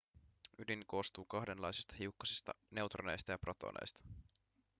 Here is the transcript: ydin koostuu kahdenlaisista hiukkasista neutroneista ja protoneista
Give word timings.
ydin 0.59 0.83
koostuu 0.87 1.25
kahdenlaisista 1.25 1.95
hiukkasista 1.99 2.51
neutroneista 2.71 3.31
ja 3.31 3.37
protoneista 3.39 4.03